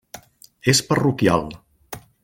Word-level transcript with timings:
És 0.73 0.81
parroquial. 0.89 1.47